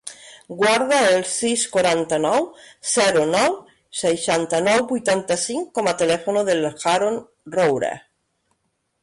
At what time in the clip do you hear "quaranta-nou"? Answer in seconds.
1.75-2.47